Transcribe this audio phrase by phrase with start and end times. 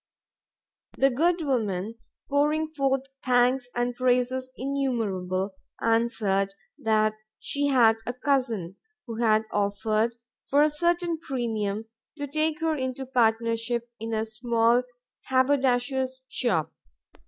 [0.97, 1.93] The good woman,
[2.27, 10.15] pouring forth thanks and praises innumerable, answered that she had a Cousin, who had offered,
[10.47, 11.85] for a certain premium,
[12.17, 14.81] to take her into partnership in a small
[15.27, 16.73] haberdasher's shop.